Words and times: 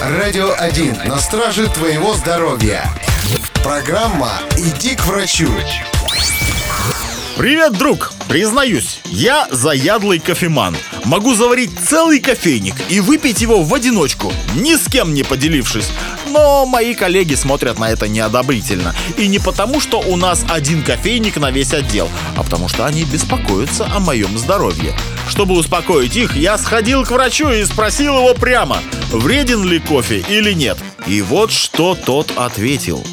Радио 0.00 0.54
1 0.58 1.04
на 1.06 1.18
страже 1.18 1.68
твоего 1.68 2.14
здоровья. 2.14 2.84
Программа 3.64 4.32
«Иди 4.56 4.94
к 4.94 5.06
врачу». 5.06 5.48
Привет, 7.36 7.72
друг! 7.72 8.12
Признаюсь, 8.28 9.00
я 9.04 9.46
заядлый 9.50 10.18
кофеман. 10.18 10.76
Могу 11.04 11.34
заварить 11.34 11.70
целый 11.78 12.20
кофейник 12.20 12.74
и 12.88 13.00
выпить 13.00 13.40
его 13.40 13.62
в 13.62 13.72
одиночку, 13.72 14.32
ни 14.54 14.74
с 14.74 14.86
кем 14.86 15.14
не 15.14 15.22
поделившись. 15.22 15.90
Но 16.30 16.66
мои 16.66 16.94
коллеги 16.94 17.34
смотрят 17.34 17.78
на 17.78 17.90
это 17.90 18.08
неодобрительно. 18.08 18.94
И 19.16 19.28
не 19.28 19.38
потому, 19.38 19.80
что 19.80 20.00
у 20.00 20.16
нас 20.16 20.44
один 20.48 20.82
кофейник 20.82 21.36
на 21.36 21.50
весь 21.50 21.72
отдел, 21.72 22.08
а 22.36 22.42
потому 22.42 22.68
что 22.68 22.84
они 22.86 23.04
беспокоятся 23.04 23.86
о 23.86 24.00
моем 24.00 24.36
здоровье. 24.38 24.94
Чтобы 25.28 25.54
успокоить 25.54 26.16
их, 26.16 26.36
я 26.36 26.58
сходил 26.58 27.04
к 27.04 27.10
врачу 27.10 27.50
и 27.50 27.64
спросил 27.64 28.18
его 28.18 28.34
прямо, 28.34 28.78
вреден 29.10 29.64
ли 29.64 29.78
кофе 29.78 30.24
или 30.28 30.52
нет. 30.52 30.78
И 31.06 31.22
вот 31.22 31.52
что 31.52 31.94
тот 31.94 32.32
ответил. 32.36 33.04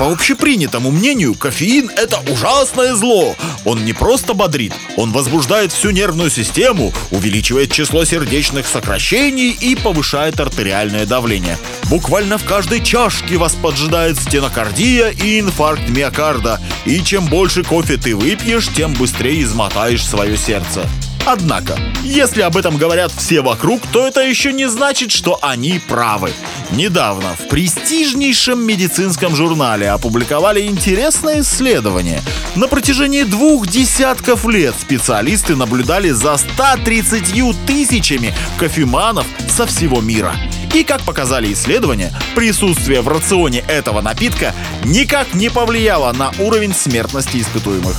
По 0.00 0.10
общепринятому 0.10 0.90
мнению, 0.90 1.34
кофеин– 1.34 1.90
это 1.96 2.20
ужасное 2.32 2.94
зло. 2.94 3.36
Он 3.66 3.84
не 3.84 3.92
просто 3.92 4.32
бодрит, 4.32 4.72
он 4.96 5.12
возбуждает 5.12 5.72
всю 5.72 5.90
нервную 5.90 6.30
систему, 6.30 6.94
увеличивает 7.10 7.70
число 7.70 8.06
сердечных 8.06 8.66
сокращений 8.66 9.50
и 9.50 9.74
повышает 9.74 10.40
артериальное 10.40 11.04
давление. 11.04 11.58
Буквально 11.90 12.38
в 12.38 12.44
каждой 12.44 12.82
чашке 12.82 13.36
вас 13.36 13.54
поджидает 13.54 14.16
стенокардия 14.18 15.10
и 15.10 15.38
инфаркт 15.38 15.86
миокарда. 15.90 16.58
И 16.86 17.04
чем 17.04 17.26
больше 17.26 17.62
кофе 17.62 17.98
ты 17.98 18.16
выпьешь, 18.16 18.68
тем 18.74 18.94
быстрее 18.94 19.42
измотаешь 19.42 20.02
свое 20.02 20.38
сердце. 20.38 20.88
Однако, 21.32 21.78
если 22.02 22.42
об 22.42 22.56
этом 22.56 22.76
говорят 22.76 23.12
все 23.12 23.40
вокруг, 23.40 23.80
то 23.92 24.04
это 24.04 24.20
еще 24.20 24.52
не 24.52 24.68
значит, 24.68 25.12
что 25.12 25.38
они 25.42 25.80
правы. 25.86 26.32
Недавно 26.72 27.36
в 27.36 27.46
престижнейшем 27.46 28.60
медицинском 28.66 29.36
журнале 29.36 29.90
опубликовали 29.90 30.66
интересное 30.66 31.42
исследование. 31.42 32.20
На 32.56 32.66
протяжении 32.66 33.22
двух 33.22 33.68
десятков 33.68 34.44
лет 34.48 34.74
специалисты 34.80 35.54
наблюдали 35.54 36.10
за 36.10 36.36
130 36.36 37.54
тысячами 37.64 38.34
кофеманов 38.58 39.26
со 39.48 39.66
всего 39.66 40.00
мира. 40.00 40.34
И 40.74 40.82
как 40.82 41.02
показали 41.02 41.52
исследования, 41.52 42.12
присутствие 42.34 43.02
в 43.02 43.08
рационе 43.08 43.60
этого 43.68 44.00
напитка 44.00 44.52
никак 44.84 45.32
не 45.34 45.48
повлияло 45.48 46.12
на 46.12 46.32
уровень 46.40 46.74
смертности 46.74 47.36
испытуемых. 47.36 47.94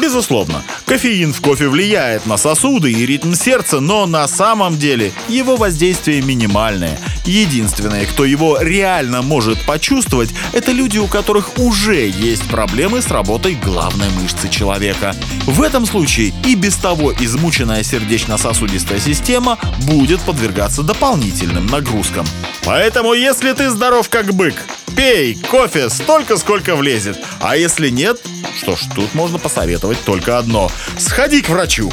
Безусловно, 0.00 0.62
кофеин 0.86 1.32
в 1.32 1.40
кофе 1.40 1.68
влияет 1.68 2.26
на 2.26 2.36
сосуды 2.36 2.90
и 2.90 3.06
ритм 3.06 3.34
сердца, 3.34 3.80
но 3.80 4.06
на 4.06 4.26
самом 4.26 4.78
деле 4.78 5.12
его 5.28 5.56
воздействие 5.56 6.22
минимальное. 6.22 6.98
Единственные, 7.24 8.06
кто 8.06 8.24
его 8.24 8.58
реально 8.60 9.22
может 9.22 9.60
почувствовать, 9.64 10.30
это 10.52 10.72
люди, 10.72 10.98
у 10.98 11.06
которых 11.06 11.58
уже 11.58 12.08
есть 12.08 12.48
проблемы 12.48 13.02
с 13.02 13.08
работой 13.08 13.54
главной 13.54 14.08
мышцы 14.20 14.48
человека. 14.48 15.14
В 15.46 15.62
этом 15.62 15.86
случае 15.86 16.32
и 16.46 16.54
без 16.54 16.76
того 16.76 17.12
измученная 17.12 17.82
сердечно-сосудистая 17.82 18.98
система 18.98 19.58
будет 19.82 20.20
подвергаться 20.22 20.82
дополнительным 20.82 21.66
нагрузкам. 21.66 22.26
Поэтому, 22.64 23.12
если 23.12 23.52
ты 23.52 23.70
здоров 23.70 24.08
как 24.08 24.32
бык, 24.34 24.54
пей 24.96 25.34
кофе 25.34 25.90
столько, 25.90 26.36
сколько 26.36 26.76
влезет. 26.76 27.18
А 27.40 27.56
если 27.56 27.88
нет, 27.88 28.20
что 28.56 28.76
ж, 28.76 28.82
тут 28.94 29.14
можно 29.14 29.38
посоветовать 29.38 29.98
только 30.04 30.38
одно. 30.38 30.70
Сходи 30.98 31.42
к 31.42 31.48
врачу. 31.48 31.90